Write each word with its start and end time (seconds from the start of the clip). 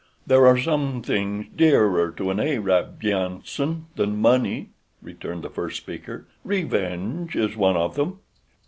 "There 0.25 0.47
are 0.47 0.57
some 0.57 1.03
things 1.03 1.45
dearer 1.55 2.09
to 2.13 2.31
an 2.31 2.39
Arab, 2.39 2.99
Jenssen, 2.99 3.85
than 3.95 4.19
money," 4.19 4.71
returned 4.99 5.43
the 5.43 5.49
first 5.51 5.77
speaker—"revenge 5.77 7.35
is 7.35 7.55
one 7.55 7.77
of 7.77 7.93
them." 7.93 8.17